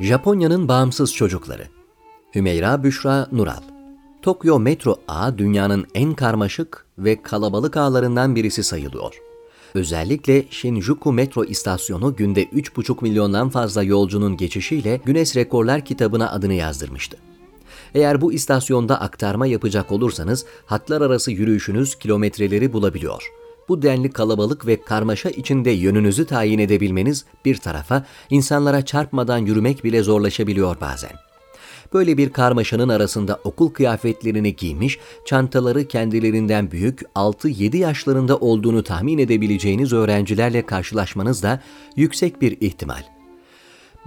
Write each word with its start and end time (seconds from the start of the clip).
Japonya'nın 0.00 0.68
bağımsız 0.68 1.14
çocukları 1.14 1.66
Hümeyra 2.34 2.84
Büşra 2.84 3.28
Nural 3.32 3.62
Tokyo 4.22 4.58
metro 4.58 4.96
ağı 5.08 5.38
dünyanın 5.38 5.86
en 5.94 6.14
karmaşık 6.14 6.86
ve 6.98 7.22
kalabalık 7.22 7.76
ağlarından 7.76 8.36
birisi 8.36 8.64
sayılıyor. 8.64 9.20
Özellikle 9.74 10.44
Shinjuku 10.50 11.12
metro 11.12 11.44
istasyonu 11.44 12.16
günde 12.16 12.44
3,5 12.44 13.02
milyondan 13.02 13.48
fazla 13.48 13.82
yolcunun 13.82 14.36
geçişiyle 14.36 15.00
Güneş 15.04 15.36
Rekorlar 15.36 15.84
kitabına 15.84 16.30
adını 16.30 16.54
yazdırmıştı. 16.54 17.16
Eğer 17.94 18.20
bu 18.20 18.32
istasyonda 18.32 19.00
aktarma 19.00 19.46
yapacak 19.46 19.92
olursanız 19.92 20.46
hatlar 20.66 21.00
arası 21.00 21.32
yürüyüşünüz 21.32 21.94
kilometreleri 21.94 22.72
bulabiliyor. 22.72 23.32
Bu 23.68 23.82
denli 23.82 24.10
kalabalık 24.10 24.66
ve 24.66 24.82
karmaşa 24.82 25.30
içinde 25.30 25.70
yönünüzü 25.70 26.26
tayin 26.26 26.58
edebilmeniz 26.58 27.24
bir 27.44 27.56
tarafa, 27.56 28.06
insanlara 28.30 28.84
çarpmadan 28.84 29.38
yürümek 29.38 29.84
bile 29.84 30.02
zorlaşabiliyor 30.02 30.80
bazen. 30.80 31.12
Böyle 31.94 32.16
bir 32.16 32.32
karmaşanın 32.32 32.88
arasında 32.88 33.40
okul 33.44 33.68
kıyafetlerini 33.68 34.56
giymiş, 34.56 34.98
çantaları 35.24 35.88
kendilerinden 35.88 36.70
büyük 36.70 37.00
6-7 37.14 37.76
yaşlarında 37.76 38.36
olduğunu 38.36 38.82
tahmin 38.82 39.18
edebileceğiniz 39.18 39.92
öğrencilerle 39.92 40.66
karşılaşmanız 40.66 41.42
da 41.42 41.60
yüksek 41.96 42.42
bir 42.42 42.60
ihtimal. 42.60 43.02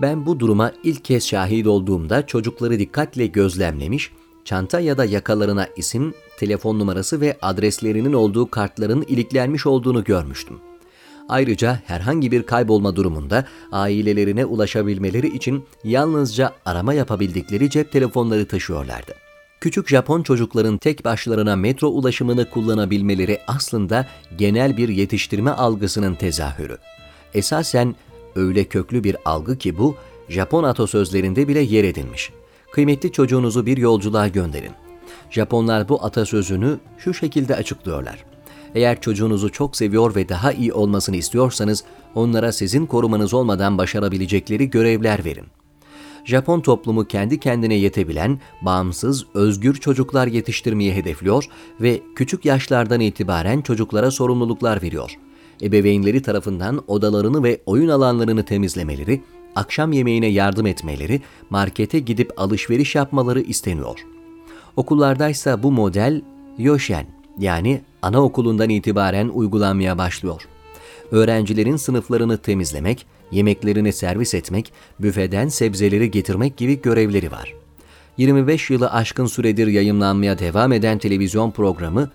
Ben 0.01 0.25
bu 0.25 0.39
duruma 0.39 0.71
ilk 0.83 1.05
kez 1.05 1.27
şahit 1.27 1.67
olduğumda 1.67 2.27
çocukları 2.27 2.79
dikkatle 2.79 3.27
gözlemlemiş, 3.27 4.11
çanta 4.49 4.79
ya 4.79 4.97
da 4.97 5.05
yakalarına 5.05 5.67
isim, 5.75 6.13
telefon 6.37 6.79
numarası 6.79 7.21
ve 7.21 7.37
adreslerinin 7.41 8.13
olduğu 8.13 8.51
kartların 8.51 9.01
iliklenmiş 9.01 9.65
olduğunu 9.65 10.03
görmüştüm. 10.03 10.59
Ayrıca 11.29 11.81
herhangi 11.85 12.31
bir 12.31 12.43
kaybolma 12.43 12.95
durumunda 12.95 13.45
ailelerine 13.71 14.45
ulaşabilmeleri 14.45 15.35
için 15.35 15.65
yalnızca 15.83 16.53
arama 16.65 16.93
yapabildikleri 16.93 17.69
cep 17.69 17.91
telefonları 17.91 18.47
taşıyorlardı. 18.47 19.11
Küçük 19.61 19.89
Japon 19.89 20.23
çocukların 20.23 20.77
tek 20.77 21.05
başlarına 21.05 21.55
metro 21.55 21.87
ulaşımını 21.87 22.49
kullanabilmeleri 22.49 23.39
aslında 23.47 24.07
genel 24.37 24.77
bir 24.77 24.89
yetiştirme 24.89 25.51
algısının 25.51 26.15
tezahürü. 26.15 26.77
Esasen 27.33 27.95
öyle 28.35 28.63
köklü 28.63 29.03
bir 29.03 29.17
algı 29.25 29.57
ki 29.57 29.77
bu, 29.77 29.95
Japon 30.29 30.63
atasözlerinde 30.63 31.47
bile 31.47 31.59
yer 31.59 31.83
edinmiş. 31.83 32.31
Kıymetli 32.71 33.11
çocuğunuzu 33.11 33.65
bir 33.65 33.77
yolculuğa 33.77 34.27
gönderin. 34.27 34.71
Japonlar 35.29 35.89
bu 35.89 36.05
atasözünü 36.05 36.79
şu 36.97 37.13
şekilde 37.13 37.55
açıklıyorlar. 37.55 38.25
Eğer 38.75 39.01
çocuğunuzu 39.01 39.51
çok 39.51 39.75
seviyor 39.75 40.15
ve 40.15 40.29
daha 40.29 40.51
iyi 40.51 40.73
olmasını 40.73 41.15
istiyorsanız 41.15 41.83
onlara 42.15 42.51
sizin 42.51 42.85
korumanız 42.85 43.33
olmadan 43.33 43.77
başarabilecekleri 43.77 44.69
görevler 44.69 45.25
verin. 45.25 45.45
Japon 46.25 46.61
toplumu 46.61 47.05
kendi 47.05 47.39
kendine 47.39 47.75
yetebilen, 47.75 48.39
bağımsız, 48.61 49.25
özgür 49.33 49.75
çocuklar 49.75 50.27
yetiştirmeyi 50.27 50.93
hedefliyor 50.93 51.45
ve 51.81 52.01
küçük 52.15 52.45
yaşlardan 52.45 52.99
itibaren 52.99 53.61
çocuklara 53.61 54.11
sorumluluklar 54.11 54.81
veriyor. 54.81 55.15
Ebeveynleri 55.61 56.21
tarafından 56.21 56.83
odalarını 56.87 57.43
ve 57.43 57.61
oyun 57.65 57.89
alanlarını 57.89 58.45
temizlemeleri, 58.45 59.21
akşam 59.55 59.91
yemeğine 59.91 60.27
yardım 60.27 60.65
etmeleri, 60.65 61.21
markete 61.49 61.99
gidip 61.99 62.31
alışveriş 62.37 62.95
yapmaları 62.95 63.41
isteniyor. 63.41 64.05
Okullardaysa 64.75 65.63
bu 65.63 65.71
model 65.71 66.21
Yoshen 66.57 67.05
yani 67.39 67.81
anaokulundan 68.01 68.69
itibaren 68.69 69.27
uygulanmaya 69.27 69.97
başlıyor. 69.97 70.41
Öğrencilerin 71.11 71.75
sınıflarını 71.75 72.37
temizlemek, 72.37 73.05
yemeklerini 73.31 73.93
servis 73.93 74.33
etmek, 74.33 74.73
büfeden 74.99 75.47
sebzeleri 75.47 76.11
getirmek 76.11 76.57
gibi 76.57 76.81
görevleri 76.81 77.31
var. 77.31 77.53
25 78.17 78.69
yılı 78.69 78.91
aşkın 78.91 79.25
süredir 79.25 79.67
yayınlanmaya 79.67 80.39
devam 80.39 80.71
eden 80.71 80.97
televizyon 80.97 81.51
programı 81.51 82.09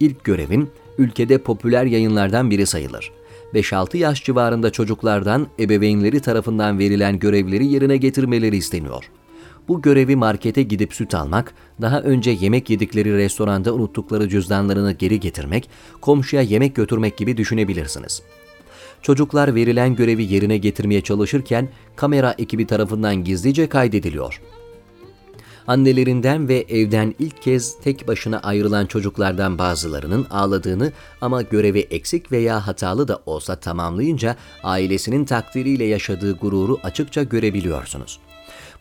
ilk 0.00 0.24
görevin 0.24 0.70
ülkede 0.98 1.38
popüler 1.38 1.84
yayınlardan 1.84 2.50
biri 2.50 2.66
sayılır. 2.66 3.12
5-6 3.54 3.96
yaş 3.96 4.24
civarında 4.24 4.70
çocuklardan 4.70 5.46
ebeveynleri 5.58 6.20
tarafından 6.20 6.78
verilen 6.78 7.18
görevleri 7.18 7.66
yerine 7.66 7.96
getirmeleri 7.96 8.56
isteniyor. 8.56 9.10
Bu 9.68 9.82
görevi 9.82 10.16
markete 10.16 10.62
gidip 10.62 10.94
süt 10.94 11.14
almak, 11.14 11.54
daha 11.80 12.00
önce 12.00 12.30
yemek 12.30 12.70
yedikleri 12.70 13.16
restoranda 13.16 13.74
unuttukları 13.74 14.28
cüzdanlarını 14.28 14.92
geri 14.92 15.20
getirmek, 15.20 15.70
komşuya 16.00 16.42
yemek 16.42 16.74
götürmek 16.74 17.16
gibi 17.16 17.36
düşünebilirsiniz. 17.36 18.22
Çocuklar 19.02 19.54
verilen 19.54 19.94
görevi 19.94 20.32
yerine 20.32 20.58
getirmeye 20.58 21.00
çalışırken 21.00 21.68
kamera 21.96 22.34
ekibi 22.38 22.66
tarafından 22.66 23.24
gizlice 23.24 23.66
kaydediliyor. 23.66 24.40
Annelerinden 25.66 26.48
ve 26.48 26.64
evden 26.68 27.14
ilk 27.18 27.42
kez 27.42 27.78
tek 27.78 28.08
başına 28.08 28.38
ayrılan 28.38 28.86
çocuklardan 28.86 29.58
bazılarının 29.58 30.26
ağladığını 30.30 30.92
ama 31.20 31.42
görevi 31.42 31.78
eksik 31.78 32.32
veya 32.32 32.66
hatalı 32.66 33.08
da 33.08 33.22
olsa 33.26 33.56
tamamlayınca 33.56 34.36
ailesinin 34.62 35.24
takdiriyle 35.24 35.84
yaşadığı 35.84 36.32
gururu 36.32 36.78
açıkça 36.82 37.22
görebiliyorsunuz. 37.22 38.20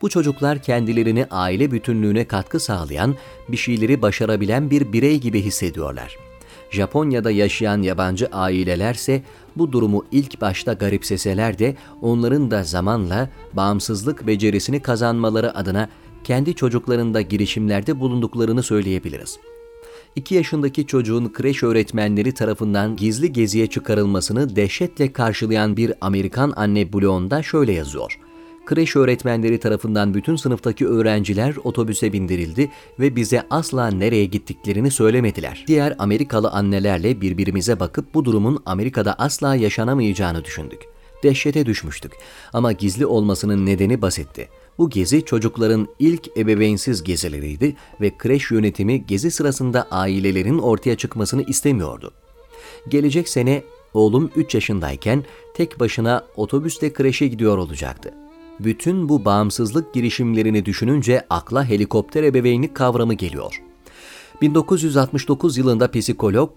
Bu 0.02 0.10
çocuklar 0.10 0.62
kendilerini 0.62 1.26
aile 1.32 1.72
bütünlüğüne 1.72 2.28
katkı 2.28 2.60
sağlayan, 2.60 3.16
bir 3.50 3.58
şeyleri 3.58 4.02
başarabilen 4.02 4.70
bir 4.70 4.94
birey 4.94 5.20
gibi 5.20 5.42
hissediyorlar. 5.42 6.18
Japonya'da 6.72 7.32
yaşayan 7.32 7.82
yabancı 7.82 8.28
ailelerse 8.32 9.24
bu 9.56 9.72
durumu 9.72 10.06
ilk 10.12 10.42
başta 10.42 10.74
garipseseler 10.74 11.60
de 11.60 11.76
onların 12.02 12.52
da 12.52 12.64
zamanla 12.64 13.30
bağımsızlık 13.54 14.28
becerisini 14.28 14.80
kazanmaları 14.80 15.58
adına 15.58 15.90
kendi 16.24 16.56
çocuklarında 16.56 17.22
girişimlerde 17.22 18.00
bulunduklarını 18.00 18.64
söyleyebiliriz. 18.64 19.40
2 20.16 20.36
yaşındaki 20.36 20.88
çocuğun 20.88 21.34
kreş 21.34 21.64
öğretmenleri 21.64 22.34
tarafından 22.34 22.96
gizli 22.96 23.34
geziye 23.34 23.68
çıkarılmasını 23.68 24.56
dehşetle 24.56 25.14
karşılayan 25.14 25.78
bir 25.78 25.94
Amerikan 26.02 26.54
anne 26.56 26.94
bloğunda 26.94 27.44
şöyle 27.44 27.72
yazıyor. 27.74 28.20
Kreş 28.66 28.96
öğretmenleri 28.96 29.60
tarafından 29.60 30.14
bütün 30.14 30.36
sınıftaki 30.36 30.88
öğrenciler 30.88 31.56
otobüse 31.64 32.14
bindirildi 32.14 32.72
ve 33.00 33.16
bize 33.16 33.44
asla 33.50 33.88
nereye 33.88 34.26
gittiklerini 34.26 34.92
söylemediler. 34.92 35.66
Diğer 35.68 35.96
Amerikalı 36.00 36.50
annelerle 36.50 37.22
birbirimize 37.22 37.80
bakıp 37.80 38.14
bu 38.14 38.26
durumun 38.26 38.64
Amerika'da 38.66 39.14
asla 39.14 39.56
yaşanamayacağını 39.56 40.46
düşündük. 40.46 40.93
Dehşete 41.24 41.66
düşmüştük 41.66 42.12
ama 42.54 42.72
gizli 42.72 43.06
olmasının 43.06 43.66
nedeni 43.66 44.02
basitti. 44.02 44.50
Bu 44.78 44.90
gezi 44.90 45.26
çocukların 45.26 45.88
ilk 46.00 46.38
ebeveynsiz 46.38 47.04
gezileriydi 47.04 47.76
ve 48.02 48.18
kreş 48.18 48.52
yönetimi 48.52 49.06
gezi 49.06 49.32
sırasında 49.32 49.88
ailelerin 49.92 50.60
ortaya 50.60 50.98
çıkmasını 50.98 51.44
istemiyordu. 51.44 52.12
Gelecek 52.90 53.30
sene 53.30 53.64
oğlum 53.94 54.32
3 54.36 54.56
yaşındayken 54.56 55.24
tek 55.54 55.80
başına 55.80 56.26
otobüsle 56.36 56.94
kreşe 56.94 57.28
gidiyor 57.28 57.58
olacaktı. 57.58 58.14
Bütün 58.60 59.10
bu 59.10 59.26
bağımsızlık 59.26 59.94
girişimlerini 59.94 60.66
düşününce 60.66 61.26
akla 61.30 61.66
helikopter 61.66 62.24
ebeveynlik 62.24 62.76
kavramı 62.76 63.14
geliyor. 63.14 63.62
1969 64.42 65.58
yılında 65.58 65.92
psikolog 65.92 66.52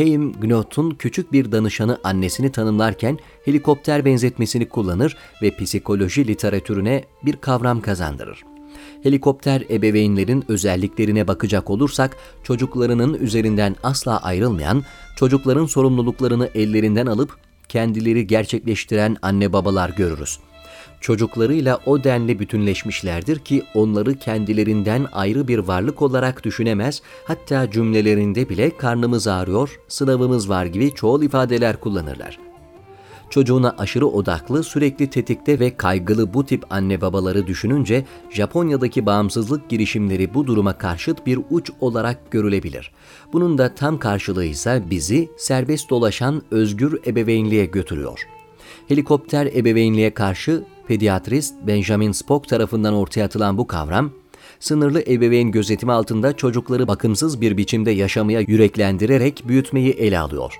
Heim 0.00 0.32
Gnot'un 0.32 0.90
küçük 0.90 1.32
bir 1.32 1.52
danışanı 1.52 1.98
annesini 2.04 2.52
tanımlarken 2.52 3.18
helikopter 3.44 4.04
benzetmesini 4.04 4.68
kullanır 4.68 5.16
ve 5.42 5.56
psikoloji 5.56 6.26
literatürüne 6.26 7.04
bir 7.24 7.36
kavram 7.36 7.80
kazandırır. 7.80 8.42
Helikopter 9.02 9.64
ebeveynlerin 9.70 10.44
özelliklerine 10.48 11.28
bakacak 11.28 11.70
olursak 11.70 12.16
çocuklarının 12.42 13.14
üzerinden 13.14 13.76
asla 13.82 14.22
ayrılmayan, 14.22 14.82
çocukların 15.16 15.66
sorumluluklarını 15.66 16.50
ellerinden 16.54 17.06
alıp 17.06 17.36
kendileri 17.68 18.26
gerçekleştiren 18.26 19.16
anne 19.22 19.52
babalar 19.52 19.90
görürüz 19.90 20.38
çocuklarıyla 21.00 21.80
o 21.86 22.04
denli 22.04 22.38
bütünleşmişlerdir 22.38 23.38
ki 23.38 23.62
onları 23.74 24.14
kendilerinden 24.14 25.06
ayrı 25.12 25.48
bir 25.48 25.58
varlık 25.58 26.02
olarak 26.02 26.44
düşünemez, 26.44 27.02
hatta 27.24 27.70
cümlelerinde 27.70 28.48
bile 28.48 28.76
karnımız 28.76 29.26
ağrıyor, 29.26 29.80
sınavımız 29.88 30.48
var 30.48 30.66
gibi 30.66 30.94
çoğul 30.94 31.22
ifadeler 31.22 31.80
kullanırlar. 31.80 32.38
Çocuğuna 33.30 33.74
aşırı 33.78 34.06
odaklı, 34.06 34.62
sürekli 34.64 35.10
tetikte 35.10 35.60
ve 35.60 35.76
kaygılı 35.76 36.34
bu 36.34 36.46
tip 36.46 36.72
anne 36.72 37.00
babaları 37.00 37.46
düşününce 37.46 38.04
Japonya'daki 38.30 39.06
bağımsızlık 39.06 39.68
girişimleri 39.68 40.34
bu 40.34 40.46
duruma 40.46 40.78
karşıt 40.78 41.26
bir 41.26 41.38
uç 41.50 41.70
olarak 41.80 42.30
görülebilir. 42.30 42.92
Bunun 43.32 43.58
da 43.58 43.74
tam 43.74 43.98
karşılığı 43.98 44.44
ise 44.44 44.82
bizi 44.90 45.28
serbest 45.36 45.90
dolaşan 45.90 46.42
özgür 46.50 47.00
ebeveynliğe 47.06 47.64
götürüyor. 47.64 48.26
Helikopter 48.88 49.46
ebeveynliğe 49.46 50.14
karşı 50.14 50.64
pediatrist 50.90 51.54
Benjamin 51.66 52.12
Spock 52.12 52.48
tarafından 52.48 52.94
ortaya 52.94 53.24
atılan 53.24 53.58
bu 53.58 53.66
kavram, 53.66 54.10
sınırlı 54.60 55.02
ebeveyn 55.02 55.50
gözetimi 55.50 55.92
altında 55.92 56.36
çocukları 56.36 56.88
bakımsız 56.88 57.40
bir 57.40 57.56
biçimde 57.56 57.90
yaşamaya 57.90 58.40
yüreklendirerek 58.40 59.42
büyütmeyi 59.48 59.90
ele 59.90 60.18
alıyor. 60.18 60.54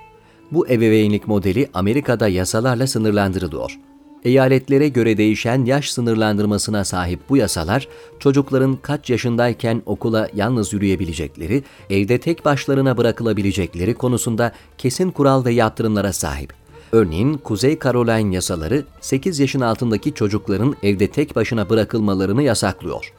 Bu 0.52 0.68
ebeveynlik 0.68 1.28
modeli 1.28 1.68
Amerika'da 1.74 2.28
yasalarla 2.28 2.86
sınırlandırılıyor. 2.86 3.78
Eyaletlere 4.24 4.88
göre 4.88 5.16
değişen 5.16 5.64
yaş 5.64 5.90
sınırlandırmasına 5.90 6.84
sahip 6.84 7.20
bu 7.28 7.36
yasalar, 7.36 7.88
çocukların 8.18 8.78
kaç 8.82 9.10
yaşındayken 9.10 9.82
okula 9.86 10.28
yalnız 10.34 10.72
yürüyebilecekleri, 10.72 11.62
evde 11.90 12.18
tek 12.18 12.44
başlarına 12.44 12.96
bırakılabilecekleri 12.96 13.94
konusunda 13.94 14.52
kesin 14.78 15.10
kural 15.10 15.44
ve 15.44 15.52
yaptırımlara 15.52 16.12
sahip. 16.12 16.59
Örneğin 16.92 17.34
Kuzey 17.34 17.78
Caroline 17.78 18.34
yasaları 18.34 18.84
8 19.00 19.40
yaşın 19.40 19.60
altındaki 19.60 20.14
çocukların 20.14 20.76
evde 20.82 21.06
tek 21.06 21.36
başına 21.36 21.70
bırakılmalarını 21.70 22.42
yasaklıyor. 22.42 23.12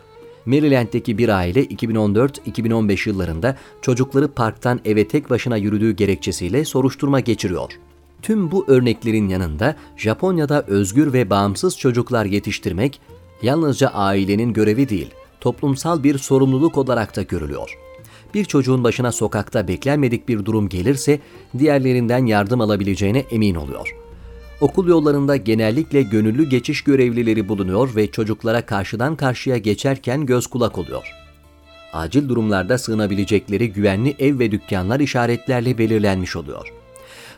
Maryland'deki 0.46 1.18
bir 1.18 1.30
aile 1.30 1.66
2014-2015 1.66 3.10
yıllarında 3.10 3.58
çocukları 3.82 4.28
parktan 4.28 4.80
eve 4.86 5.08
tek 5.08 5.30
başına 5.30 5.58
yürüdüğü 5.58 5.92
gerekçesiyle 5.92 6.66
soruşturma 6.66 7.20
geçiriyor. 7.20 7.72
Tüm 8.22 8.52
bu 8.52 8.66
örneklerin 8.68 9.30
yanında 9.30 9.76
Japonya'da 9.98 10.64
özgür 10.68 11.14
ve 11.14 11.30
bağımsız 11.30 11.78
çocuklar 11.78 12.26
yetiştirmek 12.26 13.02
yalnızca 13.42 13.88
ailenin 13.88 14.54
görevi 14.54 14.90
değil, 14.90 15.10
toplumsal 15.42 16.04
bir 16.04 16.18
sorumluluk 16.18 16.78
olarak 16.78 17.16
da 17.16 17.22
görülüyor. 17.22 17.78
Bir 18.34 18.46
çocuğun 18.46 18.84
başına 18.84 19.12
sokakta 19.12 19.68
beklenmedik 19.68 20.28
bir 20.28 20.46
durum 20.46 20.70
gelirse 20.70 21.20
diğerlerinden 21.58 22.26
yardım 22.26 22.62
alabileceğine 22.62 23.20
emin 23.20 23.56
oluyor. 23.56 23.96
Okul 24.62 24.88
yollarında 24.88 25.36
genellikle 25.36 26.02
gönüllü 26.02 26.50
geçiş 26.50 26.84
görevlileri 26.84 27.50
bulunuyor 27.50 27.96
ve 27.96 28.12
çocuklara 28.12 28.66
karşıdan 28.66 29.16
karşıya 29.16 29.58
geçerken 29.58 30.26
göz 30.26 30.48
kulak 30.48 30.78
oluyor. 30.78 31.12
Acil 31.94 32.30
durumlarda 32.30 32.78
sığınabilecekleri 32.78 33.74
güvenli 33.74 34.16
ev 34.20 34.40
ve 34.40 34.52
dükkanlar 34.52 35.00
işaretlerle 35.00 35.78
belirlenmiş 35.78 36.36
oluyor. 36.36 36.74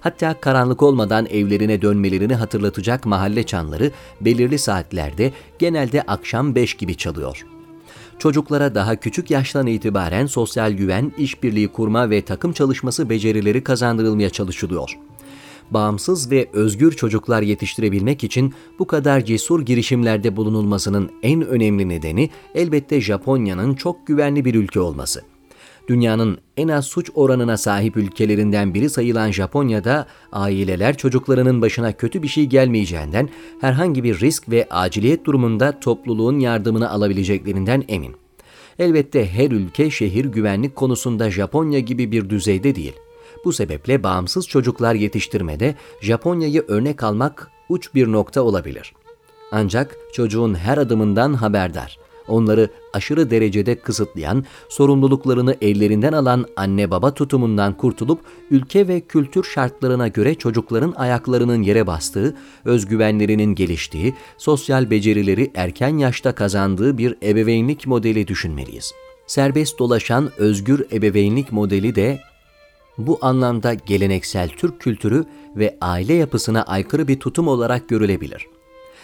Hatta 0.02 0.40
karanlık 0.42 0.84
olmadan 0.84 1.26
evlerine 1.26 1.82
dönmelerini 1.82 2.36
hatırlatacak 2.36 3.06
mahalle 3.06 3.44
çanları 3.44 3.92
belirli 4.22 4.60
saatlerde 4.60 5.32
genelde 5.60 6.02
akşam 6.02 6.56
5 6.56 6.74
gibi 6.74 6.98
çalıyor. 6.98 7.46
Çocuklara 8.24 8.76
daha 8.76 8.96
küçük 8.96 9.32
yaştan 9.32 9.68
itibaren 9.68 10.26
sosyal 10.26 10.72
güven, 10.72 11.12
işbirliği 11.18 11.68
kurma 11.68 12.10
ve 12.10 12.22
takım 12.22 12.54
çalışması 12.54 13.10
becerileri 13.10 13.64
kazandırılmaya 13.64 14.30
çalışılıyor 14.30 14.98
bağımsız 15.72 16.32
ve 16.32 16.50
özgür 16.54 16.92
çocuklar 16.92 17.42
yetiştirebilmek 17.42 18.24
için 18.24 18.54
bu 18.80 18.88
kadar 18.88 19.26
cesur 19.26 19.62
girişimlerde 19.66 20.36
bulunulmasının 20.36 21.12
en 21.24 21.48
önemli 21.48 21.90
nedeni 21.90 22.30
elbette 22.56 23.02
Japonya'nın 23.02 23.74
çok 23.74 24.08
güvenli 24.08 24.46
bir 24.46 24.56
ülke 24.56 24.80
olması. 24.80 25.33
Dünyanın 25.88 26.38
en 26.58 26.68
az 26.68 26.86
suç 26.86 27.10
oranına 27.16 27.58
sahip 27.58 27.98
ülkelerinden 27.98 28.74
biri 28.74 28.90
sayılan 28.90 29.32
Japonya'da 29.32 30.08
aileler 30.32 30.98
çocuklarının 30.98 31.62
başına 31.62 31.92
kötü 31.92 32.24
bir 32.24 32.28
şey 32.28 32.46
gelmeyeceğinden 32.46 33.30
herhangi 33.62 34.04
bir 34.04 34.20
risk 34.20 34.50
ve 34.50 34.68
aciliyet 34.70 35.26
durumunda 35.26 35.80
topluluğun 35.80 36.40
yardımını 36.40 36.90
alabileceklerinden 36.90 37.84
emin. 37.88 38.16
Elbette 38.80 39.28
her 39.28 39.52
ülke 39.52 39.92
şehir 39.92 40.26
güvenlik 40.26 40.76
konusunda 40.76 41.32
Japonya 41.32 41.80
gibi 41.80 42.12
bir 42.12 42.30
düzeyde 42.30 42.76
değil. 42.76 42.94
Bu 43.46 43.54
sebeple 43.54 44.04
bağımsız 44.04 44.48
çocuklar 44.48 44.96
yetiştirmede 44.96 45.76
Japonya'yı 46.02 46.66
örnek 46.68 47.04
almak 47.04 47.52
uç 47.70 47.96
bir 47.96 48.12
nokta 48.12 48.42
olabilir. 48.42 48.94
Ancak 49.52 49.98
çocuğun 50.14 50.56
her 50.56 50.78
adımından 50.78 51.34
haberdar, 51.34 51.98
onları 52.28 52.70
aşırı 52.94 53.32
derecede 53.32 53.76
kısıtlayan, 53.76 54.46
sorumluluklarını 54.70 55.56
ellerinden 55.62 56.14
alan 56.14 56.46
anne 56.56 56.92
baba 56.92 57.14
tutumundan 57.14 57.78
kurtulup 57.78 58.20
ülke 58.52 58.88
ve 58.88 59.02
kültür 59.02 59.44
şartlarına 59.44 60.08
göre 60.08 60.36
çocukların 60.36 60.94
ayaklarının 60.98 61.62
yere 61.62 61.88
bastığı, 61.88 62.36
özgüvenlerinin 62.66 63.56
geliştiği, 63.56 64.14
sosyal 64.38 64.90
becerileri 64.90 65.52
erken 65.56 65.98
yaşta 65.98 66.36
kazandığı 66.36 66.98
bir 66.98 67.16
ebeveynlik 67.24 67.88
modeli 67.88 68.28
düşünmeliyiz. 68.28 68.94
Serbest 69.28 69.80
dolaşan 69.80 70.30
özgür 70.38 70.86
ebeveynlik 70.92 71.52
modeli 71.52 71.96
de 71.96 72.20
bu 72.98 73.20
anlamda 73.22 73.74
geleneksel 73.74 74.50
Türk 74.50 74.80
kültürü 74.82 75.26
ve 75.56 75.78
aile 75.82 76.14
yapısına 76.14 76.64
aykırı 76.64 77.08
bir 77.08 77.20
tutum 77.20 77.48
olarak 77.48 77.90
görülebilir. 77.90 78.48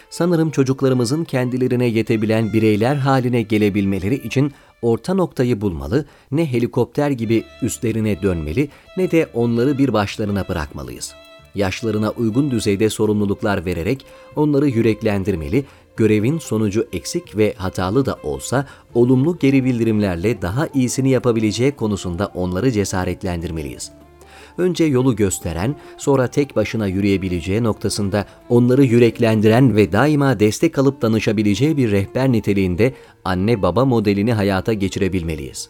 Sanırım 0.09 0.49
çocuklarımızın 0.49 1.23
kendilerine 1.23 1.85
yetebilen 1.85 2.53
bireyler 2.53 2.95
haline 2.95 3.41
gelebilmeleri 3.41 4.15
için 4.15 4.53
orta 4.81 5.13
noktayı 5.13 5.61
bulmalı, 5.61 6.05
ne 6.31 6.51
helikopter 6.51 7.11
gibi 7.11 7.43
üstlerine 7.61 8.21
dönmeli 8.21 8.69
ne 8.97 9.11
de 9.11 9.29
onları 9.33 9.77
bir 9.77 9.93
başlarına 9.93 10.47
bırakmalıyız. 10.47 11.13
Yaşlarına 11.55 12.09
uygun 12.09 12.51
düzeyde 12.51 12.89
sorumluluklar 12.89 13.65
vererek 13.65 14.05
onları 14.35 14.67
yüreklendirmeli, 14.67 15.65
görevin 15.97 16.39
sonucu 16.39 16.87
eksik 16.93 17.37
ve 17.37 17.53
hatalı 17.57 18.05
da 18.05 18.17
olsa 18.23 18.65
olumlu 18.93 19.37
geri 19.39 19.65
bildirimlerle 19.65 20.41
daha 20.41 20.67
iyisini 20.67 21.09
yapabileceği 21.09 21.71
konusunda 21.71 22.31
onları 22.35 22.71
cesaretlendirmeliyiz. 22.71 23.91
Önce 24.59 24.83
yolu 24.83 25.15
gösteren, 25.15 25.75
sonra 25.97 26.27
tek 26.27 26.55
başına 26.55 26.87
yürüyebileceği 26.87 27.63
noktasında 27.63 28.25
onları 28.49 28.83
yüreklendiren 28.83 29.75
ve 29.75 29.91
daima 29.91 30.39
destek 30.39 30.77
alıp 30.77 31.01
danışabileceği 31.01 31.77
bir 31.77 31.91
rehber 31.91 32.31
niteliğinde 32.31 32.93
anne 33.25 33.61
baba 33.61 33.85
modelini 33.85 34.33
hayata 34.33 34.73
geçirebilmeliyiz. 34.73 35.69